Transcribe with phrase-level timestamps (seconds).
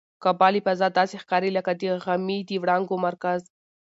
[0.23, 3.41] کعبه له فضا داسې ښکاري لکه د غمي د وړانګو مرکز.